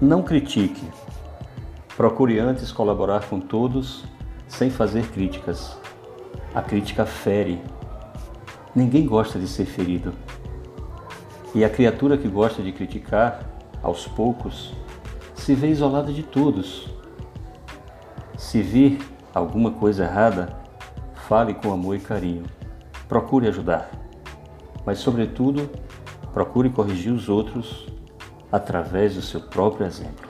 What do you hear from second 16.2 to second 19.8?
todos. Se vir alguma